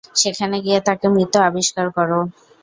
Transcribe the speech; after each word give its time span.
সেখানে 0.15 0.57
গিয়ে 0.65 0.79
তাকে 0.87 1.05
মৃত 1.13 1.33
আবিষ্কার 1.49 1.87
করো। 1.97 2.19